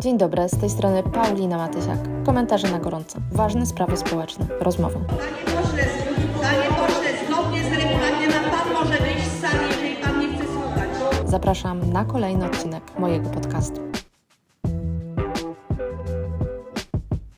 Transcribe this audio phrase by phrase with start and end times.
[0.00, 1.98] Dzień dobry, z tej strony Paulina Matysiak.
[2.26, 3.18] Komentarze na gorąco.
[3.32, 4.46] Ważne sprawy społeczne.
[4.60, 4.98] Rozmowa.
[4.98, 5.84] Panie pośle,
[6.42, 10.88] panie pośle, zgodnie z regulaminem pan może wyjść z sali, jeżeli pan nie chce słuchać.
[11.26, 13.80] Zapraszam na kolejny odcinek mojego podcastu.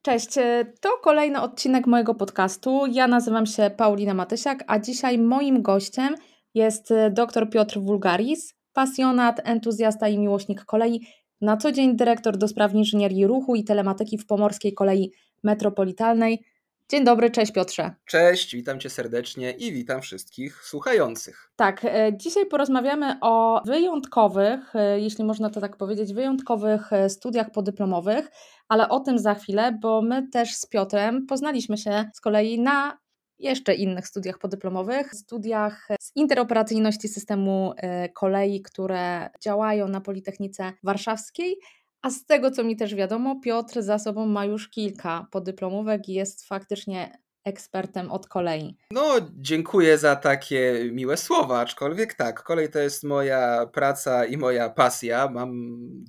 [0.02, 2.86] Cześć, e, to kolejny odcinek mojego podcastu.
[2.92, 6.14] Ja nazywam się Paulina Matysiak, a dzisiaj moim gościem
[6.54, 11.00] jest e, dr Piotr Wulgaris, pasjonat, entuzjasta i miłośnik kolei,
[11.40, 16.44] na co dzień dyrektor do spraw inżynierii ruchu i telematyki w Pomorskiej Kolei Metropolitalnej.
[16.88, 17.90] Dzień dobry, cześć Piotrze.
[18.04, 21.50] Cześć, witam cię serdecznie i witam wszystkich słuchających.
[21.56, 27.50] Tak, e, dzisiaj porozmawiamy o wyjątkowych, e, jeśli można to tak powiedzieć, wyjątkowych e, studiach
[27.50, 28.30] podyplomowych,
[28.68, 32.98] ale o tym za chwilę, bo my też z Piotrem poznaliśmy się z kolei na
[33.38, 37.74] jeszcze innych studiach podyplomowych, studiach z interoperacyjności systemu
[38.14, 41.56] kolei, które działają na Politechnice Warszawskiej.
[42.02, 46.12] A z tego, co mi też wiadomo, Piotr za sobą ma już kilka podyplomówek i
[46.12, 48.76] jest faktycznie ekspertem od kolei.
[48.90, 54.70] No, dziękuję za takie miłe słowa, aczkolwiek tak, kolej to jest moja praca i moja
[54.70, 55.28] pasja.
[55.28, 55.50] Mam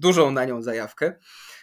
[0.01, 1.13] dużą na nią zajawkę,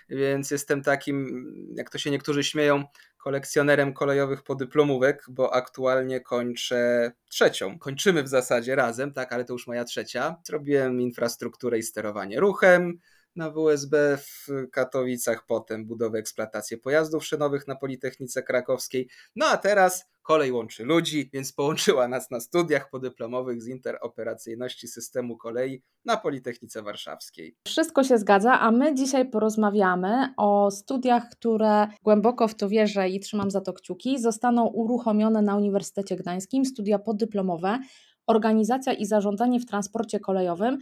[0.08, 2.84] więc jestem takim, jak to się niektórzy śmieją,
[3.24, 7.78] kolekcjonerem kolejowych podyplomówek, bo aktualnie kończę trzecią.
[7.78, 10.36] Kończymy w zasadzie razem, tak, ale to już moja trzecia.
[10.44, 12.98] Zrobiłem infrastrukturę i sterowanie ruchem,
[13.36, 19.08] na WSB w Katowicach, potem budowę eksploatację pojazdów szynowych na Politechnice Krakowskiej.
[19.36, 25.36] No a teraz kolej łączy ludzi, więc połączyła nas na studiach podyplomowych z interoperacyjności systemu
[25.36, 27.56] kolei na Politechnice Warszawskiej.
[27.66, 33.20] Wszystko się zgadza, a my dzisiaj porozmawiamy o studiach, które głęboko w to wierzę i
[33.20, 37.78] trzymam za to kciuki, zostaną uruchomione na Uniwersytecie Gdańskim, studia podyplomowe
[38.26, 40.78] Organizacja i zarządzanie w transporcie kolejowym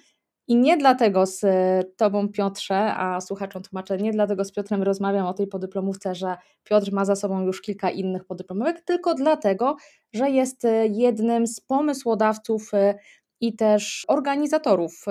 [0.52, 5.26] i nie dlatego z e, Tobą, Piotrze, a słuchaczom tłumaczę, nie dlatego z Piotrem rozmawiam
[5.26, 9.76] o tej podyplomówce, że Piotr ma za sobą już kilka innych podyplomówek, tylko dlatego,
[10.12, 12.94] że jest e, jednym z pomysłodawców e,
[13.40, 15.04] i też organizatorów,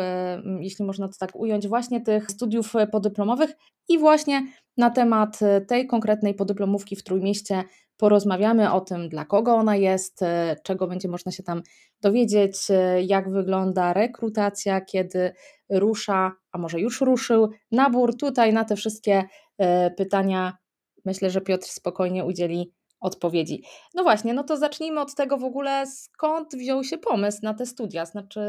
[0.59, 3.53] jeśli można to tak ująć, właśnie tych studiów podyplomowych
[3.89, 7.63] i właśnie na temat tej konkretnej podyplomówki w Trójmieście
[8.01, 11.61] porozmawiamy o tym, dla kogo ona jest, e, czego będzie można się tam
[12.01, 15.33] dowiedzieć, e, jak wygląda rekrutacja, kiedy
[15.69, 18.17] rusza, a może już ruszył nabór.
[18.17, 19.23] Tutaj na te wszystkie
[19.57, 20.57] e, pytania
[21.05, 23.63] myślę, że Piotr spokojnie udzieli odpowiedzi.
[23.93, 27.65] No właśnie, no to zacznijmy od tego w ogóle, skąd wziął się pomysł na te
[27.65, 28.05] studia.
[28.05, 28.41] Znaczy,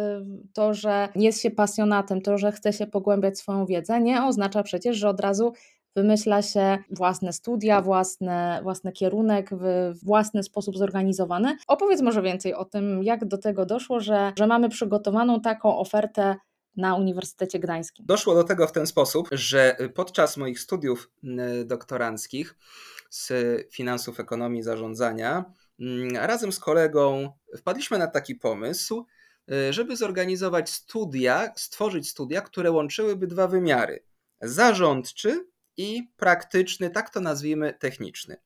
[0.52, 4.96] to, że jest się pasjonatem, to, że chce się pogłębiać swoją wiedzę, nie oznacza przecież,
[4.96, 5.52] że od razu
[5.96, 11.56] wymyśla się własne studia, własne, własny kierunek, w własny sposób zorganizowany.
[11.66, 16.36] Opowiedz może więcej o tym, jak do tego doszło, że, że mamy przygotowaną taką ofertę
[16.76, 18.06] na Uniwersytecie Gdańskim.
[18.06, 21.10] Doszło do tego w ten sposób, że podczas moich studiów
[21.64, 22.56] doktoranckich
[23.10, 23.32] z
[23.72, 25.44] finansów, ekonomii, zarządzania,
[26.14, 29.06] razem z kolegą wpadliśmy na taki pomysł,
[29.52, 34.04] y, żeby zorganizować studia, stworzyć studia, które łączyłyby dwa wymiary:
[34.40, 38.36] zarządczy i praktyczny, tak to nazwijmy, techniczny.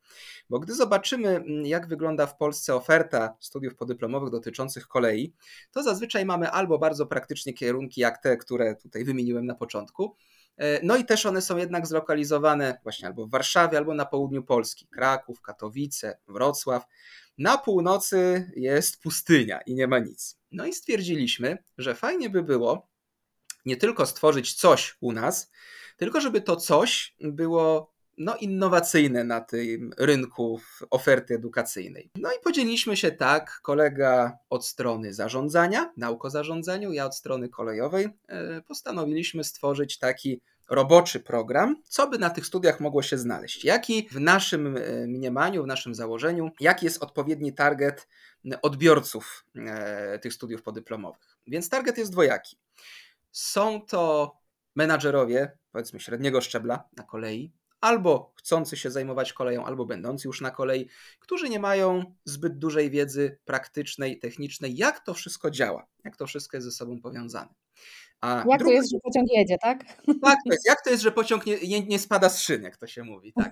[0.50, 5.34] Bo gdy zobaczymy, mm, jak wygląda w Polsce oferta studiów podyplomowych dotyczących kolei,
[5.70, 10.16] to zazwyczaj mamy albo bardzo praktyczne kierunki, jak te, które tutaj wymieniłem na początku,
[10.56, 14.42] e, no i też one są jednak zlokalizowane właśnie albo w Warszawie, albo na południu
[14.42, 16.86] Polski Kraków, Katowice, Wrocław.
[17.38, 20.38] Na północy jest pustynia i nie ma nic.
[20.52, 22.88] No i stwierdziliśmy, że fajnie by było
[23.66, 25.50] nie tylko stworzyć coś u nas,
[25.96, 32.10] tylko żeby to coś było no, innowacyjne na tym rynku oferty edukacyjnej.
[32.16, 37.48] No i podzieliliśmy się tak, kolega od strony zarządzania, nauk o zarządzaniu, ja od strony
[37.48, 43.64] kolejowej, e, postanowiliśmy stworzyć taki roboczy program, co by na tych studiach mogło się znaleźć.
[43.64, 48.08] Jaki w naszym e, mniemaniu, w naszym założeniu, jaki jest odpowiedni target
[48.62, 51.38] odbiorców e, tych studiów podyplomowych.
[51.46, 52.56] Więc target jest dwojaki.
[53.32, 54.32] Są to
[54.74, 60.50] menadżerowie, powiedzmy średniego szczebla na kolei, albo chcący się zajmować koleją, albo będący już na
[60.50, 60.88] kolei,
[61.20, 66.56] którzy nie mają zbyt dużej wiedzy praktycznej, technicznej, jak to wszystko działa, jak to wszystko
[66.56, 67.54] jest ze sobą powiązane.
[68.20, 68.64] A jak drugi...
[68.64, 69.84] to jest, że pociąg jedzie, tak?
[70.22, 72.76] Tak, to jest, jak to jest, że pociąg nie, nie, nie spada z szyn, jak
[72.76, 73.32] to się mówi.
[73.32, 73.50] Tak.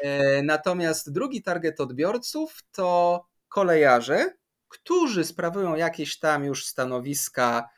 [0.00, 4.36] E, natomiast drugi target odbiorców to kolejarze,
[4.68, 7.68] którzy sprawują jakieś tam już stanowiska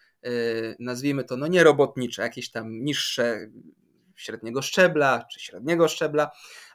[0.78, 3.50] nazwijmy to, no nie robotnicze, jakieś tam niższe
[4.16, 6.30] średniego szczebla czy średniego szczebla,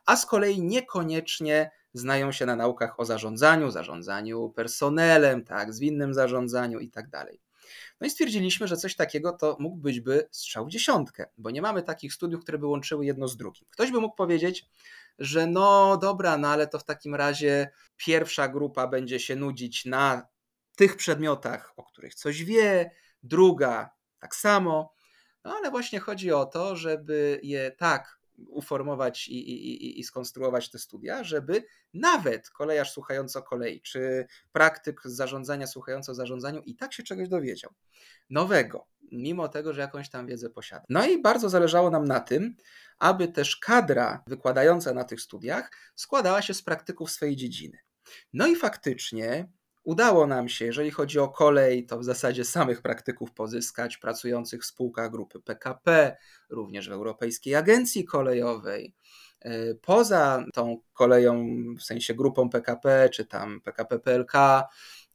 [0.06, 6.80] a z kolei niekoniecznie znają się na naukach o zarządzaniu, zarządzaniu personelem, tak, zwinnym zarządzaniu
[6.80, 7.42] i tak dalej.
[8.02, 11.62] No i stwierdziliśmy, że coś takiego to mógł być by strzał w dziesiątkę, bo nie
[11.62, 13.68] mamy takich studiów, które by łączyły jedno z drugim.
[13.70, 14.66] Ktoś by mógł powiedzieć,
[15.20, 20.28] że no dobra, no ale to w takim razie pierwsza grupa będzie się nudzić na
[20.76, 22.92] tych przedmiotach, o których coś wie,
[23.24, 23.90] druga
[24.20, 24.94] tak samo.
[25.44, 30.80] No ale właśnie chodzi o to, żeby je tak uformować i, i, i, skonstruować te
[30.80, 36.94] studia, żeby nawet kolejarz słuchający o kolei, czy praktyk zarządzania słuchający o zarządzaniu i tak
[36.94, 37.74] się czegoś dowiedział.
[38.30, 40.86] Nowego, mimo tego, że jakąś tam wiedzę posiada.
[40.90, 42.56] No i bardzo zależało nam na tym,
[43.00, 47.78] aby też kadra wykładająca na tych studiach składała się z praktyków swojej dziedziny.
[48.34, 49.48] No i faktycznie
[49.84, 54.66] Udało nam się, jeżeli chodzi o kolej, to w zasadzie samych praktyków pozyskać, pracujących w
[54.66, 56.18] spółkach grupy PKP,
[56.50, 58.96] również w Europejskiej Agencji Kolejowej.
[59.44, 61.46] E, poza tą koleją,
[61.80, 64.34] w sensie grupą PKP, czy tam PKP PLK,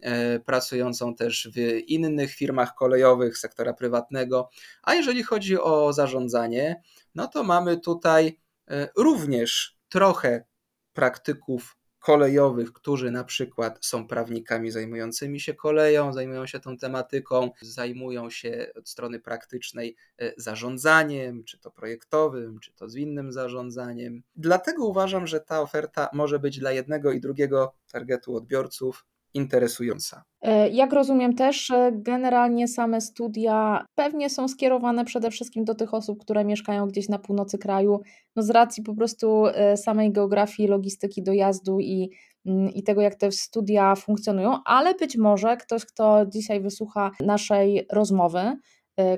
[0.01, 4.51] e, pracującą też w innych firmach kolejowych sektora prywatnego.
[4.83, 6.83] A jeżeli chodzi o zarządzanie,
[7.15, 10.45] no to mamy tutaj e, również trochę
[10.93, 18.31] praktyków kolejowych, którzy na przykład są prawnikami zajmującymi się koleją, zajmują się tą tematyką, zajmują
[18.31, 24.23] się od strony praktycznej e, zarządzaniem, czy to projektowym, czy to zwinnym zarządzaniem.
[24.37, 29.07] Dlatego uważam, że ta oferta może być dla jednego i drugiego targetu odbiorców
[29.39, 30.23] interesująca.
[30.43, 36.21] E, jak rozumiem też, generalnie same studia pewnie są skierowane przede wszystkim do tych osób,
[36.21, 38.01] które mieszkają gdzieś na północy kraju,
[38.37, 42.11] no z racji po prostu e, samej geografii, logistyki dojazdu i,
[42.47, 47.87] mm, i tego, jak te studia funkcjonują, ale być może ktoś, kto dzisiaj wysłucha naszej
[47.93, 48.57] rozmowy,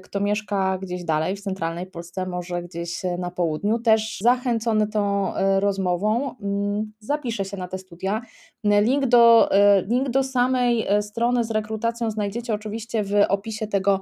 [0.03, 5.35] kto mieszka gdzieś dalej w centralnej Polsce, może gdzieś e, na południu, też zachęcony tą
[5.35, 8.23] e, rozmową, mm, zapisze się na te studia.
[8.65, 9.49] Link do,
[9.89, 14.01] link do samej strony z rekrutacją znajdziecie oczywiście w opisie tego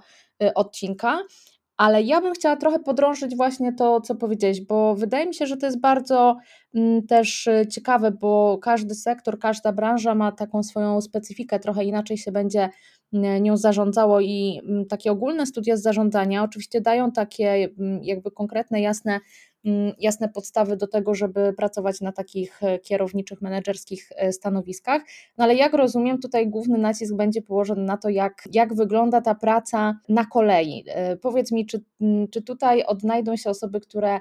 [0.55, 1.19] odcinka.
[1.77, 5.57] Ale ja bym chciała trochę podrążyć właśnie to, co powiedziałeś, bo wydaje mi się, że
[5.57, 6.37] to jest bardzo
[6.75, 12.33] mm, też ciekawe, bo każdy sektor, każda branża ma taką swoją specyfikę, trochę inaczej się
[12.33, 12.69] będzie
[13.13, 18.81] nią zarządzało i mm, takie ogólne studia z zarządzania oczywiście dają takie mm, jakby konkretne,
[18.81, 19.21] jasne,
[19.65, 25.03] mm, jasne podstawy do tego, żeby pracować na takich e, kierowniczych, menedżerskich e, stanowiskach,
[25.39, 29.35] no ale jak rozumiem, tutaj główny nacisk będzie położony na to, jak, jak wygląda ta
[29.35, 30.85] praca na kolei.
[30.87, 31.81] E, powiedz mi, czy,
[32.31, 34.21] czy tutaj odnajdą się osoby, które E,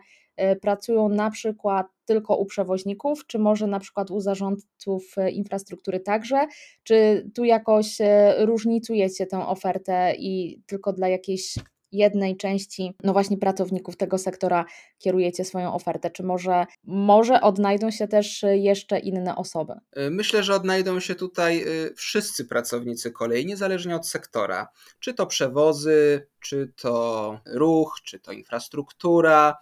[0.62, 6.48] pracują na przykład tylko u przewoźników, czy może na przykład u zarządców e, infrastruktury także,
[6.84, 11.56] czy tu jakoś e, różnicujecie tę ofertę i tylko dla jakiejś
[11.92, 14.66] jednej części, no właśnie pracowników tego sektora
[14.98, 19.74] kierujecie swoją ofertę, czy może, może odnajdą się też jeszcze inne osoby?
[20.12, 24.68] Myślę, że odnajdą się tutaj wszyscy pracownicy kolei, niezależnie od sektora,
[25.00, 29.58] czy to przewozy, czy to ruch, czy to infrastruktura,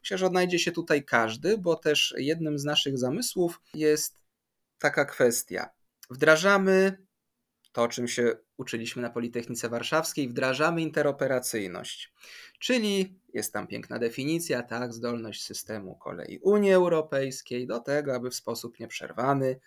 [0.00, 4.20] Myślę, że odnajdzie się tutaj każdy, bo też jednym z naszych zamysłów jest
[4.78, 5.70] taka kwestia.
[6.10, 7.06] Wdrażamy
[7.72, 12.12] to, czym się uczyliśmy na Politechnice Warszawskiej, wdrażamy interoperacyjność.
[12.58, 18.34] Czyli jest tam piękna definicja, tak, zdolność systemu kolei Unii Europejskiej do tego, aby w
[18.34, 19.60] sposób nieprzerwany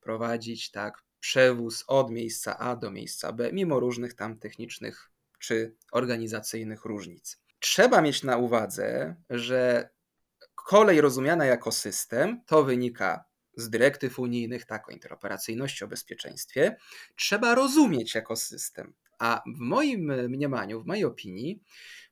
[0.00, 6.84] prowadzić tak przewóz od miejsca A do miejsca B, mimo różnych tam technicznych czy organizacyjnych
[6.84, 7.40] różnic.
[7.58, 9.90] Trzeba mieć na uwadze, że
[10.54, 13.24] kolej rozumiana jako system to wynika
[13.56, 16.76] z dyrektyw unijnych, tak o interoperacyjności, o bezpieczeństwie,
[17.16, 18.94] trzeba rozumieć jako system.
[19.18, 21.62] A w moim mniemaniu, w mojej opinii,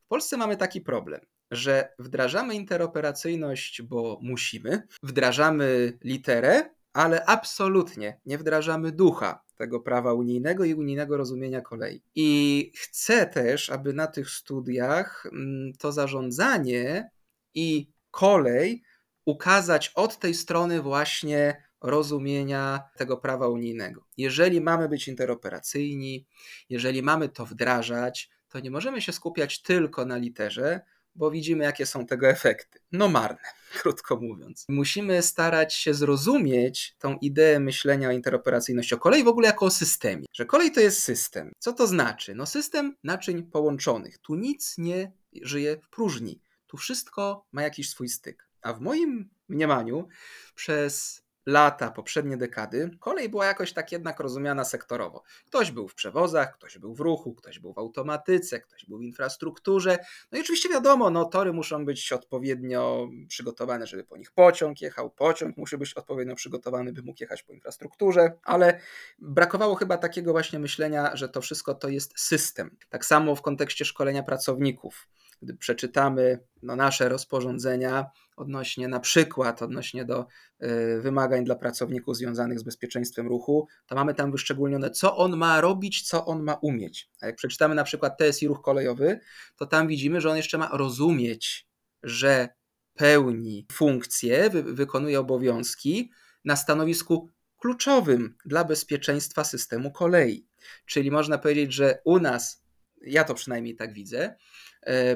[0.04, 8.38] w Polsce mamy taki problem, że wdrażamy interoperacyjność, bo musimy, wdrażamy literę, ale absolutnie nie
[8.38, 12.02] wdrażamy ducha tego prawa unijnego i unijnego rozumienia kolei.
[12.14, 17.10] I chcę też, aby na tych studiach mm, to zarządzanie
[17.54, 18.82] i kolej
[19.24, 24.06] ukazać od tej strony właśnie rozumienia tego prawa unijnego.
[24.16, 26.26] Jeżeli mamy być interoperacyjni,
[26.68, 30.80] jeżeli mamy to wdrażać, to nie możemy się skupiać tylko na literze,
[31.16, 32.78] bo widzimy, jakie są tego efekty.
[32.92, 33.49] No marne,
[33.82, 34.64] krótko mówiąc.
[34.68, 39.70] Musimy starać się zrozumieć tą ideę myślenia o interoperacyjności, o kolei w ogóle jako o
[39.70, 40.26] systemie.
[40.32, 41.52] Że kolej to jest system.
[41.58, 42.35] Co to znaczy?
[42.35, 44.18] No system naczyń połączonych.
[44.18, 46.40] Tu nic nie żyje w próżni.
[46.66, 48.49] Tu wszystko ma jakiś swój styk.
[48.62, 50.08] A w moim mniemaniu
[50.54, 55.22] przez lata, poprzednie dekady, kolej była jakoś tak jednak rozumiana sektorowo.
[55.46, 59.02] Ktoś był w przewozach, ktoś był w ruchu, ktoś był w automatyce, ktoś był w
[59.02, 59.98] infrastrukturze.
[60.32, 65.10] No i oczywiście wiadomo, no, tory muszą być odpowiednio przygotowane, żeby po nich pociąg jechał,
[65.10, 68.80] pociąg musi być odpowiednio przygotowany, by mógł jechać po infrastrukturze, ale
[69.18, 72.76] brakowało chyba takiego właśnie myślenia, że to wszystko to jest system.
[72.88, 75.08] Tak samo w kontekście szkolenia pracowników
[75.42, 80.26] gdy przeczytamy no, nasze rozporządzenia odnośnie na przykład odnośnie do
[80.62, 85.60] y, wymagań dla pracowników związanych z bezpieczeństwem ruchu, to mamy tam wyszczególnione, co on ma
[85.60, 87.10] robić, co on ma umieć.
[87.20, 89.20] A jak przeczytamy na przykład TSI ruch kolejowy,
[89.56, 91.68] to tam widzimy, że on jeszcze ma rozumieć,
[92.02, 92.48] że
[92.94, 96.10] pełni funkcje, wy, wykonuje obowiązki
[96.44, 100.46] na stanowisku kluczowym dla bezpieczeństwa systemu kolei.
[100.86, 102.64] Czyli można powiedzieć, że u nas,
[103.00, 104.36] ja to przynajmniej tak widzę,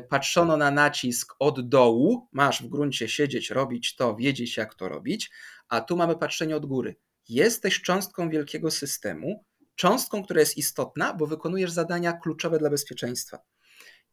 [0.08, 5.30] patrzono na nacisk od dołu, masz w gruncie siedzieć, robić to, wiedzieć jak to robić,
[5.68, 6.96] a tu mamy patrzenie od góry.
[7.28, 13.38] Jesteś cząstką wielkiego systemu, cząstką, która jest istotna, bo wykonujesz zadania kluczowe dla bezpieczeństwa.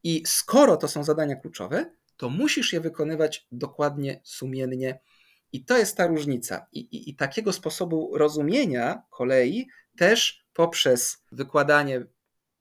[0.02, 5.00] I skoro to są zadania kluczowe, to musisz je wykonywać dokładnie, sumiennie.
[5.52, 6.66] I to jest ta różnica.
[6.72, 12.06] I, i, i takiego sposobu rozumienia kolei też poprzez wykładanie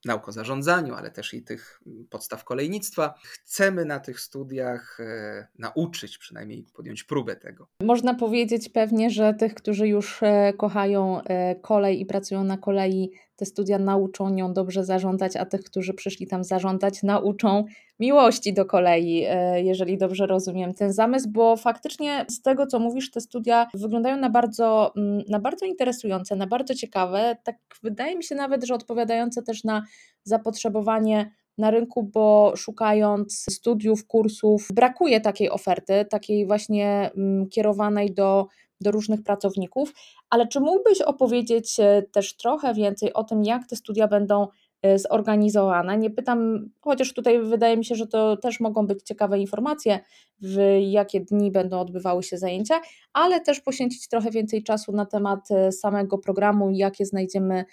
[0.05, 3.13] nauk o zarządzaniu, ale też i tych podstaw kolejnictwa.
[3.23, 7.67] Chcemy na tych studiach e, nauczyć, przynajmniej podjąć próbę tego.
[7.81, 13.11] Można powiedzieć pewnie, że tych, którzy już e, kochają e, kolej i pracują na kolei,
[13.38, 17.65] te studia nauczą nią dobrze zarządzać, a tych, którzy przyszli tam zarządzać, nauczą
[18.00, 19.25] miłości do kolei,
[19.56, 24.29] jeżeli dobrze rozumiem ten zamysł, bo faktycznie z tego, co mówisz, te studia wyglądają na
[24.29, 27.38] bardzo, mm, na bardzo interesujące, na bardzo ciekawe.
[27.44, 29.84] Tak wydaje mi się nawet, że odpowiadające też na
[30.24, 38.48] zapotrzebowanie na rynku, bo szukając studiów, kursów, brakuje takiej oferty, takiej właśnie mm, kierowanej do,
[38.81, 39.93] do różnych pracowników.
[40.29, 44.48] Ale czy mógłbyś opowiedzieć e, też trochę więcej o tym, jak te studia będą
[44.81, 45.98] e, zorganizowane?
[45.98, 50.00] Nie pytam, chociaż tutaj wydaje mi się, że to też mogą być ciekawe informacje,
[50.41, 52.81] w jakie dni będą odbywały się zajęcia,
[53.13, 57.65] ale też poświęcić trochę więcej czasu na temat e, samego programu, jakie znajdziemy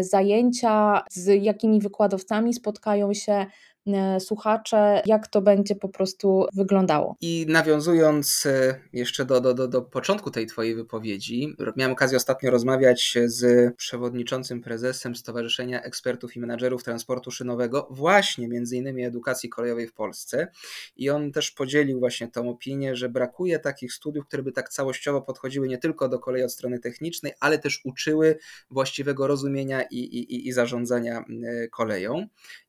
[0.00, 3.46] zajęcia, z jakimi wykładowcami spotkają się
[4.18, 7.16] słuchacze, jak to będzie po prostu wyglądało.
[7.20, 12.50] I nawiązując e, jeszcze do, do, do, do początku tej Twojej wypowiedzi, miałem okazję ostatnio
[12.50, 19.86] rozmawiać z przewodniczącym prezesem Stowarzyszenia Ekspertów i Menadżerów Transportu Szynowego, właśnie między innymi edukacji kolejowej
[19.86, 20.48] w Polsce.
[20.96, 25.22] I on też podzielił właśnie tą opinię, że brakuje takich studiów, które by tak całościowo
[25.22, 28.38] podchodziły nie tylko do kolei od strony technicznej, ale też uczyły
[28.70, 32.26] właściwego rozumienia i, i, i zarządzania e, koleją.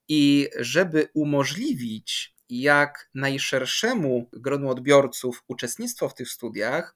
[0.07, 6.95] I żeby umożliwić jak najszerszemu gronu odbiorców uczestnictwo w tych studiach,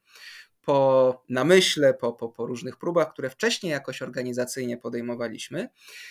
[0.62, 5.70] po namyśle, po, po, po różnych próbach, które wcześniej jakoś organizacyjnie podejmowaliśmy,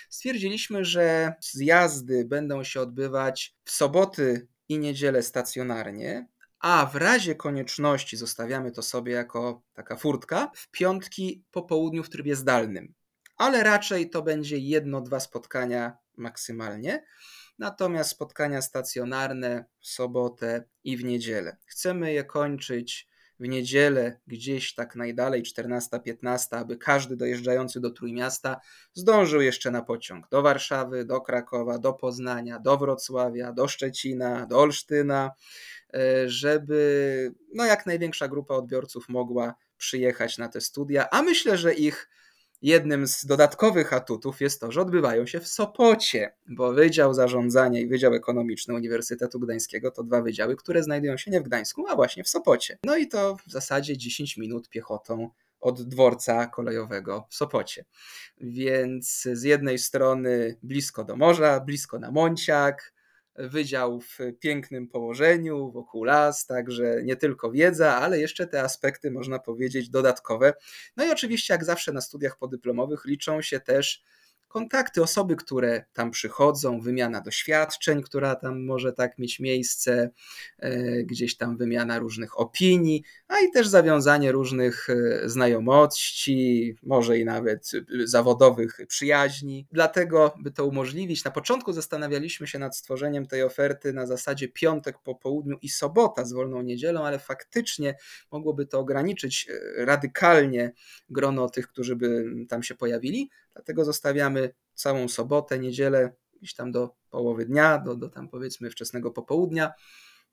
[0.08, 6.28] stwierdziliśmy, że zjazdy będą się odbywać w soboty i niedzielę stacjonarnie,
[6.60, 12.10] a w razie konieczności zostawiamy to sobie jako taka furtka w piątki po południu w
[12.10, 12.94] trybie zdalnym
[13.40, 17.04] ale raczej to będzie jedno, dwa spotkania maksymalnie.
[17.58, 21.56] Natomiast spotkania stacjonarne w sobotę i w niedzielę.
[21.64, 28.60] Chcemy je kończyć w niedzielę gdzieś tak najdalej 14-15, aby każdy dojeżdżający do Trójmiasta
[28.94, 34.58] zdążył jeszcze na pociąg do Warszawy, do Krakowa, do Poznania, do Wrocławia, do Szczecina, do
[34.58, 35.30] Olsztyna,
[35.94, 41.74] e, żeby no jak największa grupa odbiorców mogła przyjechać na te studia, a myślę, że
[41.74, 42.08] ich
[42.62, 47.86] Jednym z dodatkowych atutów jest to, że odbywają się w Sopocie, bo Wydział Zarządzania i
[47.86, 52.24] Wydział Ekonomiczny Uniwersytetu Gdańskiego to dwa wydziały, które znajdują się nie w Gdańsku, a właśnie
[52.24, 52.78] w Sopocie.
[52.84, 57.84] No i to w zasadzie 10 minut piechotą od dworca kolejowego w Sopocie.
[58.40, 62.92] Więc z jednej strony blisko do morza, blisko na Monciak,
[63.48, 69.38] wydział w pięknym położeniu, wokół las, także nie tylko wiedza, ale jeszcze te aspekty, można
[69.38, 70.52] powiedzieć, dodatkowe.
[70.96, 74.02] No i oczywiście, jak zawsze na studiach podyplomowych, liczą się też
[74.50, 80.10] kontakty, osoby, które tam przychodzą, wymiana doświadczeń, która tam może tak mieć miejsce,
[80.58, 87.24] e, gdzieś tam wymiana różnych opinii, a i też zawiązanie różnych e, znajomości, może i
[87.24, 87.70] nawet
[88.04, 89.66] zawodowych przyjaźni.
[89.72, 94.98] Dlatego, by to umożliwić, na początku zastanawialiśmy się nad stworzeniem tej oferty na zasadzie piątek
[94.98, 97.94] po południu i sobota z wolną niedzielą, ale faktycznie
[98.30, 100.72] mogłoby to ograniczyć e, radykalnie
[101.10, 103.30] grono tych, którzy by tam się pojawili.
[103.60, 109.10] Dlatego zostawiamy całą sobotę, niedzielę, gdzieś tam do połowy dnia, do, do tam powiedzmy wczesnego
[109.10, 109.72] popołudnia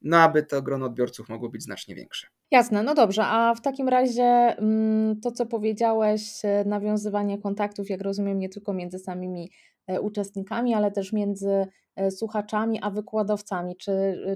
[0.01, 2.27] no aby to grono odbiorców mogło być znacznie większe.
[2.51, 8.01] Jasne, no dobrze, a w takim razie mm, to, co powiedziałeś, e, nawiązywanie kontaktów, jak
[8.01, 9.51] rozumiem, nie tylko między samymi
[9.87, 13.75] e, uczestnikami, ale też między e, słuchaczami a wykładowcami.
[13.77, 13.91] Czy,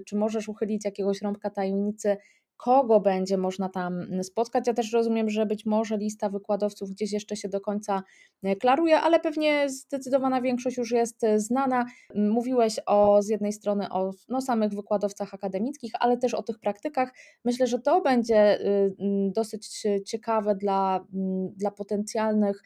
[0.08, 2.18] czy możesz uchylić jakiegoś rąbka tajemnicy,
[2.62, 4.68] kogo będzie można tam spotkać.
[4.68, 8.04] Ja też rozumiem, że być może lista wykładowców gdzieś jeszcze się do końca
[8.44, 11.86] e, klaruje, ale pewnie zdecydowana większość już jest e, znana.
[12.16, 17.14] Mówiłeś o z jednej strony o no, samych wykładowcach akademickich, ale też o tych praktykach.
[17.46, 18.96] Myślę, że to będzie y,
[19.36, 21.06] dosyć ciekawe dla,
[21.56, 22.64] dla potencjalnych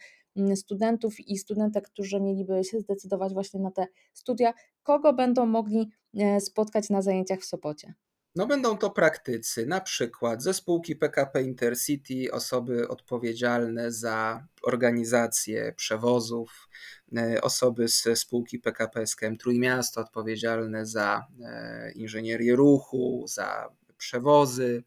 [0.55, 6.39] studentów i studentek, którzy mieliby się zdecydować właśnie na te studia, kogo będą mogli e,
[6.39, 7.93] spotkać na zajęciach w Sopocie.
[8.35, 16.69] No będą to praktycy, na przykład ze spółki PKP Intercity, osoby odpowiedzialne za organizację przewozów,
[17.17, 24.83] e, osoby z spółki PKP SKM Trójmiasto odpowiedzialne za e, inżynierię ruchu, za przewozy,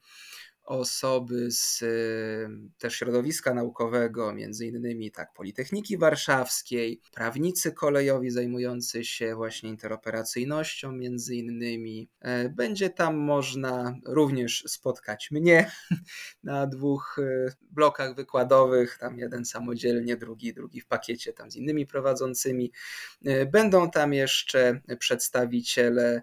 [0.68, 1.84] osoby z
[2.78, 11.34] też środowiska naukowego, między innymi tak Politechniki Warszawskiej, prawnicy kolejowi zajmujący się właśnie interoperacyjnością między
[11.34, 12.08] innymi.
[12.20, 15.70] E, będzie tam można również spotkać mnie
[16.42, 21.86] na dwóch e, blokach wykładowych, tam jeden samodzielnie, drugi, drugi w pakiecie tam z innymi
[21.86, 22.72] prowadzącymi.
[23.24, 26.22] E, będą tam jeszcze przedstawiciele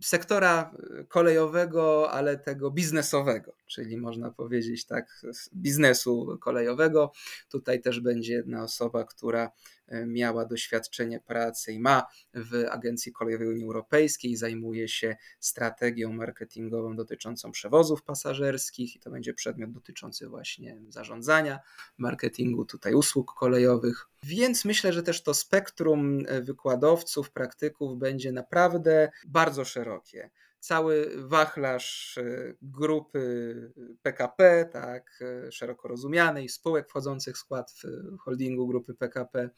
[0.00, 0.70] sektora
[1.08, 5.22] kolejowego, ale tego biznesowego, czyli można powiedzieć tak,
[5.54, 7.12] biznesu kolejowego.
[7.48, 9.50] Tutaj też będzie jedna osoba, która
[9.86, 16.96] e, miała doświadczenie pracy i ma w Agencji Kolejowej Unii Europejskiej, zajmuje się strategią marketingową
[16.96, 21.58] dotyczącą przewozów pasażerskich i to będzie przedmiot dotyczący właśnie zarządzania,
[21.98, 24.06] marketingu tutaj usług kolejowych.
[24.22, 30.30] Więc myślę, że też to spektrum e, wykładowców, praktyków będzie naprawdę bardzo szerokie
[30.64, 33.54] cały wachlarz e, grupy
[34.02, 39.50] PKP, tak, e, szeroko rozumianej, spółek wchodzących w skład w holdingu grupy PKP.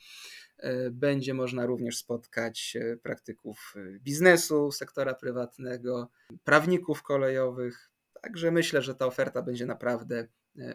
[0.59, 6.11] E, będzie można również spotkać praktyków biznesu, sektora prywatnego,
[6.45, 7.91] prawników kolejowych.
[8.23, 10.29] Także myślę, że ta oferta będzie naprawdę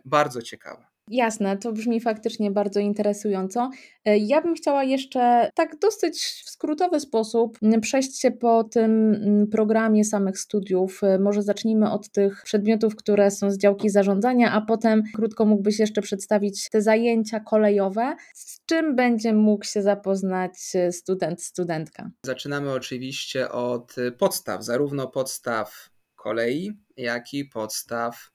[0.06, 0.91] bardzo ciekawa.
[1.08, 3.70] Jasne, to brzmi faktycznie bardzo interesująco.
[4.06, 9.16] E, ja bym chciała jeszcze tak dosyć w skrótowy sposób przejść się po tym
[9.52, 11.04] programie samych studiów.
[11.04, 15.80] E, może zacznijmy od tych przedmiotów, które są z działki zarządzania, a potem krótko mógłbyś
[15.80, 18.16] jeszcze przedstawić te zajęcia kolejowe.
[18.34, 22.10] Z czym będzie mógł się zapoznać e, student, studentka?
[22.26, 28.32] Zaczynamy oczywiście od podstaw, zarówno podstaw kolei, jak i podstaw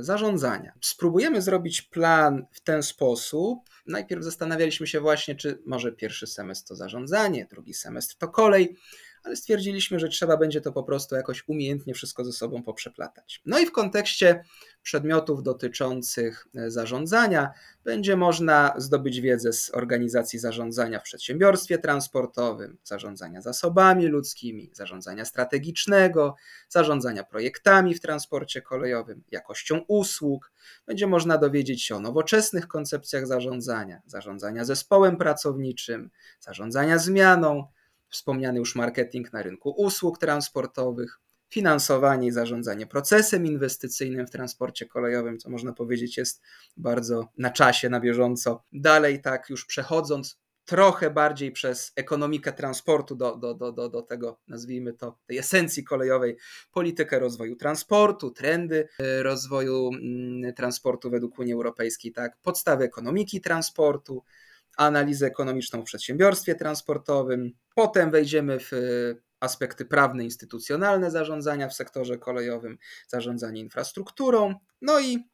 [0.00, 0.72] zarządzania.
[0.80, 3.58] Spróbujemy zrobić plan w ten sposób.
[3.86, 8.76] Najpierw zastanawialiśmy się właśnie, czy może pierwszy semestr to zarządzanie, drugi semestr to kolej,
[9.24, 13.42] ale stwierdziliśmy, że trzeba będzie to po prostu jakoś umiejętnie wszystko ze sobą poprzeplatać.
[13.46, 14.44] No i w kontekście
[14.82, 17.50] przedmiotów dotyczących e, zarządzania
[17.84, 26.34] będzie można zdobyć wiedzę z organizacji zarządzania w przedsiębiorstwie transportowym, zarządzania zasobami ludzkimi, zarządzania strategicznego,
[26.68, 30.52] zarządzania projektami w transporcie kolejowym, jakością usług.
[30.86, 36.10] Będzie można dowiedzieć się o nowoczesnych koncepcjach zarządzania, zarządzania zespołem pracowniczym,
[36.40, 37.66] zarządzania zmianą,
[38.14, 45.38] wspomniany już marketing na rynku usług transportowych, finansowanie i zarządzanie procesem inwestycyjnym w transporcie kolejowym,
[45.38, 46.42] co można powiedzieć jest
[46.76, 48.64] bardzo na czasie, na bieżąco.
[48.72, 54.40] Dalej, tak już przechodząc trochę bardziej przez ekonomikę transportu do, do, do, do, do tego,
[54.48, 56.36] nazwijmy to, tej esencji kolejowej,
[56.72, 64.22] politykę rozwoju transportu, trendy e, rozwoju mm, transportu według Unii Europejskiej, tak, podstawy ekonomiki transportu,
[64.76, 67.52] analizę ekonomiczną w przedsiębiorstwie transportowym.
[67.74, 68.70] Potem wejdziemy w
[69.40, 74.54] aspekty prawne, instytucjonalne zarządzania w sektorze kolejowym, zarządzanie infrastrukturą.
[74.82, 75.33] No i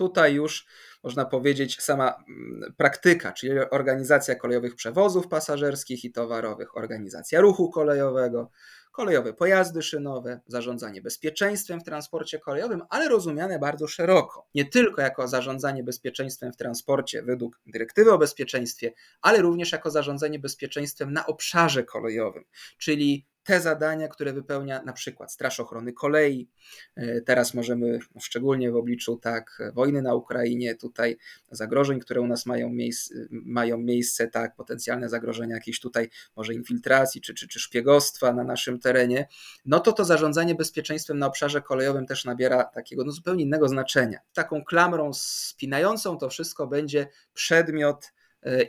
[0.00, 0.66] tutaj już
[1.02, 8.50] można powiedzieć sama mm, praktyka, czyli organizacja kolejowych przewozów pasażerskich i towarowych, organizacja ruchu kolejowego,
[8.92, 14.46] kolejowe pojazdy szynowe, zarządzanie bezpieczeństwem w transporcie kolejowym, ale rozumiane bardzo szeroko.
[14.54, 20.38] Nie tylko jako zarządzanie bezpieczeństwem w transporcie według dyrektywy o bezpieczeństwie, ale również jako zarządzanie
[20.38, 22.44] bezpieczeństwem na obszarze kolejowym,
[22.78, 26.48] czyli te zadania, które wypełnia na przykład Straż Ochrony Kolei.
[26.96, 31.16] E, teraz możemy, szczególnie w obliczu tak wojny na Ukrainie, tutaj
[31.50, 37.20] zagrożeń, które u nas mają, miejsce, mają miejsce, tak, potencjalne zagrożenia jakieś tutaj może infiltracji
[37.20, 39.28] czy, czy, czy szpiegostwa na naszym terenie,
[39.64, 44.18] no to to zarządzanie bezpieczeństwem na obszarze kolejowym też nabiera takiego no, zupełnie innego znaczenia.
[44.32, 48.12] Taką klamrą spinającą to wszystko będzie przedmiot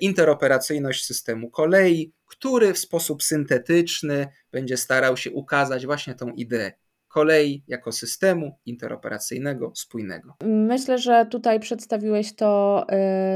[0.02, 6.72] interoperacyjność systemu kolei, który w sposób syntetyczny będzie starał się ukazać właśnie tą ideę
[7.12, 10.36] kolei jako systemu interoperacyjnego, spójnego.
[10.44, 12.96] Myślę, że tutaj przedstawiłeś to y,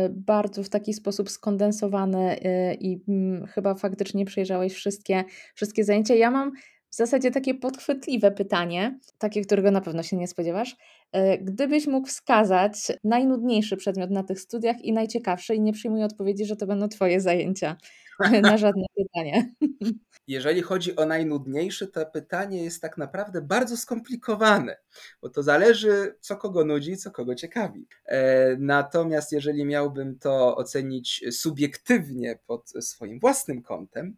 [0.10, 5.24] bardzo w taki sposób skondensowany y, i mm, chyba faktycznie przejrzałeś wszystkie,
[5.56, 6.16] wszystkie zajęcia.
[6.16, 6.52] Ja mam
[6.96, 10.72] w zasadzie takie podchwytliwe pytanie, takie, którego na pewno się nie spodziewasz.
[10.72, 16.46] Y, gdybyś mógł wskazać najnudniejszy przedmiot na tych studiach i najciekawszy, i nie przyjmuję odpowiedzi,
[16.46, 17.78] że to będą Twoje zajęcia
[18.42, 19.54] na żadne pytanie.
[20.28, 24.78] Jeżeli chodzi o najnudniejszy, to pytanie jest tak naprawdę bardzo skomplikowane,
[25.22, 27.88] bo to zależy, co kogo nudzi, co kogo ciekawi.
[28.06, 34.16] E, natomiast jeżeli miałbym to ocenić subiektywnie pod swoim własnym kątem,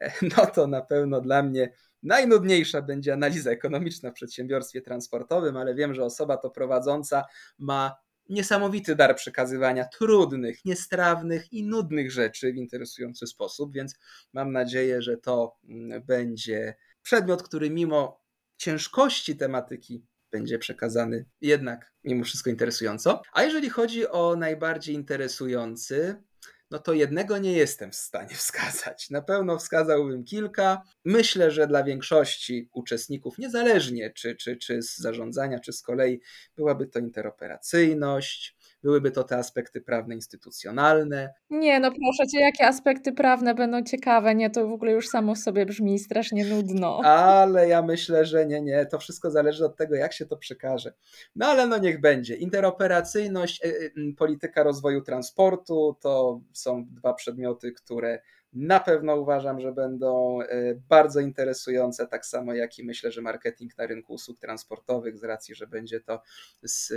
[0.00, 1.72] e, no to na pewno dla mnie
[2.08, 7.24] Najnudniejsza będzie analiza ekonomiczna w przedsiębiorstwie transportowym, ale wiem, że osoba to prowadząca
[7.58, 7.96] ma
[8.28, 13.94] niesamowity dar przekazywania trudnych, niestrawnych i nudnych rzeczy w interesujący sposób, więc
[14.32, 18.20] mam nadzieję, że to mm, będzie przedmiot, który mimo
[18.56, 23.22] ciężkości tematyki będzie przekazany jednak mimo wszystko interesująco.
[23.32, 26.22] A jeżeli chodzi o najbardziej interesujący,
[26.70, 29.10] no to jednego nie jestem w stanie wskazać.
[29.10, 30.82] Na pewno wskazałbym kilka.
[31.04, 36.20] Myślę, że dla większości uczestników, niezależnie czy, czy, czy z zarządzania, czy z kolei,
[36.56, 38.56] byłaby to interoperacyjność,
[38.88, 41.34] byłyby to te aspekty prawne, instytucjonalne.
[41.50, 44.34] Nie, no proszę cię, jakie aspekty prawne będą ciekawe?
[44.34, 47.00] Nie, to w ogóle już samo w sobie brzmi strasznie nudno.
[47.04, 50.92] Ale ja myślę, że nie, nie, to wszystko zależy od tego, jak się to przekaże.
[51.36, 52.34] No ale no niech będzie.
[52.34, 58.18] Interoperacyjność, e, e, polityka rozwoju transportu to są dwa przedmioty, które
[58.52, 63.78] na pewno uważam, że będą e, bardzo interesujące, tak samo jak i myślę, że marketing
[63.78, 66.22] na rynku usług transportowych, z racji, że będzie to
[66.62, 66.92] z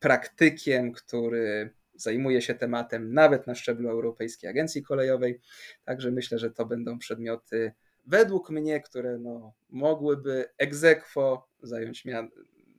[0.00, 5.40] praktykiem, który zajmuje się tematem nawet na szczeblu Europejskiej Agencji Kolejowej.
[5.84, 7.72] Także myślę, że to będą przedmioty
[8.06, 12.04] według mnie, które no, mogłyby egzekwo zająć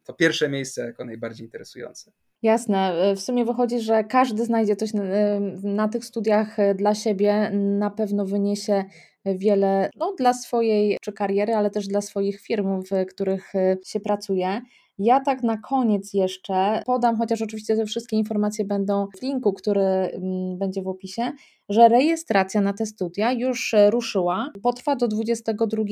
[0.04, 2.12] to pierwsze miejsce jako najbardziej interesujące.
[2.42, 3.14] Jasne.
[3.16, 5.04] W sumie wychodzi, że każdy znajdzie coś na,
[5.64, 8.84] na, tych studiach dla siebie, na pewno wyniesie
[9.26, 13.54] wiele no, dla swojej czy kariery, ale też dla swoich firm, w których
[13.86, 14.62] się pracuje.
[15.04, 19.82] Ja tak na koniec jeszcze podam, chociaż oczywiście te wszystkie informacje będą w linku, który
[19.82, 21.32] mm, będzie w opisie,
[21.70, 24.52] że rejestracja na te studia już e, ruszyła.
[24.64, 25.84] Potrwa do 22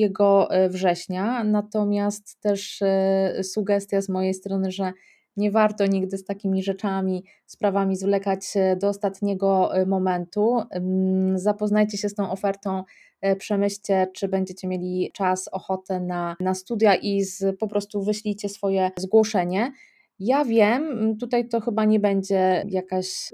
[0.50, 4.94] e, września, natomiast też e, sugestia z mojej strony, że
[5.38, 10.62] nie warto nigdy z takimi rzeczami, sprawami zwlekać do ostatniego momentu.
[10.72, 12.84] Mm, zapoznajcie się z tą ofertą
[13.22, 18.50] E, przemyślcie, czy będziecie mieli czas, ochotę na, na studia i z, po prostu wyślijcie
[18.50, 19.72] swoje zgłoszenie.
[20.20, 23.34] Ja wiem, tutaj to chyba nie będzie jakaś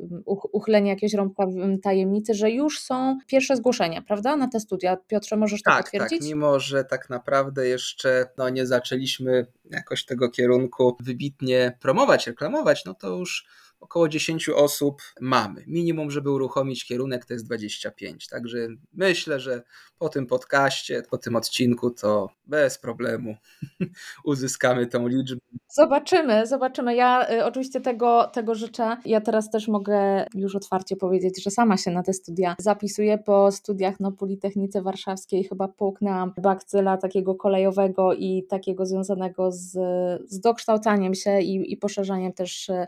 [0.51, 1.43] uchylenie jakiegoś rąbka
[1.83, 4.97] tajemnicy, że już są pierwsze zgłoszenia, prawda, na te studia.
[5.07, 6.19] Piotrze, możesz to tak, potwierdzić?
[6.19, 12.85] Tak, mimo że tak naprawdę jeszcze no, nie zaczęliśmy jakoś tego kierunku wybitnie promować, reklamować,
[12.85, 13.45] no to już
[13.85, 15.63] około 10 osób mamy.
[15.67, 18.27] Minimum, żeby uruchomić kierunek, to jest 25.
[18.27, 19.63] Także myślę, że
[19.99, 23.35] po tym podcaście, po tym odcinku, to bez problemu
[24.23, 25.39] uzyskamy tą liczbę.
[25.69, 26.95] Zobaczymy, zobaczymy.
[26.95, 28.97] Ja y, oczywiście tego, tego życzę.
[29.05, 33.17] Ja teraz też mogę już otwarcie powiedzieć, że sama się na te studia zapisuję.
[33.17, 39.71] Po studiach na Politechnice Warszawskiej chyba połknęłam bakcyla takiego kolejowego i takiego związanego z,
[40.31, 42.87] z dokształcaniem się i, i poszerzaniem też y,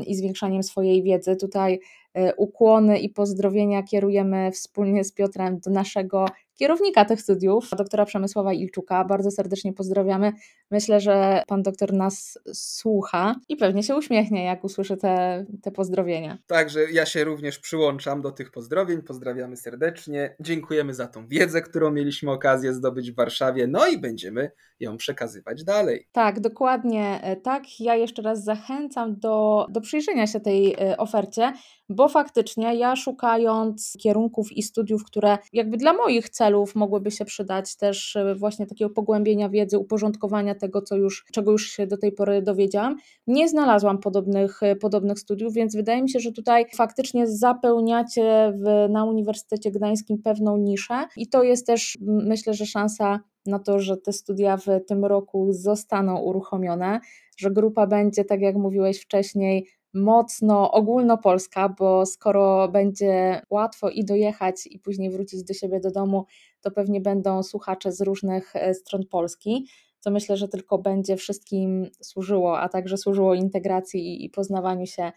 [0.00, 1.36] i zwiększaniem swojej wiedzy.
[1.36, 1.80] Tutaj
[2.14, 8.52] e, ukłony i pozdrowienia kierujemy wspólnie z Piotrem do naszego kierownika tych studiów, doktora Przemysława
[8.52, 9.04] Ilczuka.
[9.04, 10.32] Bardzo serdecznie pozdrawiamy.
[10.72, 16.38] Myślę, że pan doktor nas słucha i pewnie się uśmiechnie, jak usłyszy te, te pozdrowienia.
[16.46, 19.02] Także ja się również przyłączam do tych pozdrowień.
[19.02, 20.36] Pozdrawiamy serdecznie.
[20.40, 23.66] Dziękujemy za tą wiedzę, którą mieliśmy okazję zdobyć w Warszawie.
[23.66, 26.08] No i będziemy ją przekazywać dalej.
[26.12, 27.80] Tak, dokładnie e, tak.
[27.80, 31.52] Ja jeszcze raz zachęcam do, do przyjrzenia się tej e, ofercie,
[31.88, 37.76] bo faktycznie ja szukając kierunków i studiów, które jakby dla moich celów mogłyby się przydać,
[37.76, 42.12] też e, właśnie takiego pogłębienia wiedzy, uporządkowania tego, co już, czego już się do tej
[42.12, 42.96] pory dowiedziałam,
[43.26, 49.04] nie znalazłam podobnych, podobnych studiów, więc wydaje mi się, że tutaj faktycznie zapełniacie w, na
[49.04, 54.12] Uniwersytecie Gdańskim pewną niszę i to jest też myślę, że szansa na to, że te
[54.12, 57.00] studia w tym roku zostaną uruchomione,
[57.36, 64.66] że grupa będzie, tak jak mówiłeś wcześniej, mocno ogólnopolska, bo skoro będzie łatwo i dojechać
[64.66, 66.26] i później wrócić do siebie do domu,
[66.60, 69.66] to pewnie będą słuchacze z różnych e, stron Polski,
[70.02, 75.12] co myślę, że tylko będzie wszystkim służyło, a także służyło integracji i poznawaniu się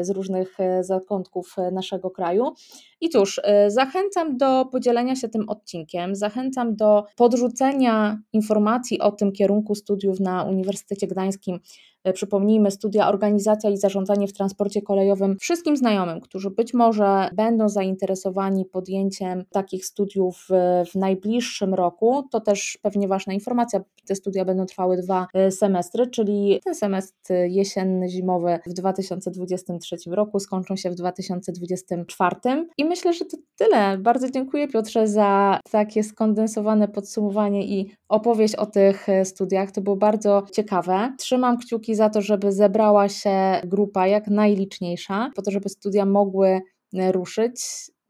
[0.00, 2.52] z różnych zakątków naszego kraju.
[3.00, 9.74] I cóż, zachęcam do podzielenia się tym odcinkiem, zachęcam do podrzucenia informacji o tym kierunku
[9.74, 16.20] studiów na Uniwersytecie Gdańskim E, przypomnijmy, studia organizacja i zarządzanie w transporcie kolejowym wszystkim znajomym,
[16.20, 20.48] którzy być może będą zainteresowani podjęciem takich studiów
[20.92, 22.28] w najbliższym roku.
[22.30, 27.34] To też pewnie ważna informacja, te studia będą trwały dwa e, semestry, czyli ten semestr
[27.48, 32.36] jesienny, zimowy w 2023 roku skończą się w 2024.
[32.78, 33.98] I myślę, że to tyle.
[33.98, 39.72] Bardzo dziękuję Piotrze za takie skondensowane podsumowanie i opowieść o tych e, studiach.
[39.72, 41.12] To było bardzo ciekawe.
[41.18, 46.60] Trzymam kciuki za to, żeby zebrała się grupa jak najliczniejsza, po to, żeby studia mogły
[46.94, 47.56] e, ruszyć.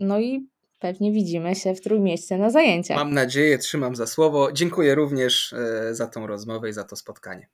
[0.01, 0.49] No i
[0.81, 2.97] pewnie widzimy się w Trójmieście na zajęciach.
[2.97, 4.53] Mam nadzieję, trzymam za słowo.
[4.53, 7.43] Dziękuję również e, za tą rozmowę i za to spotkanie.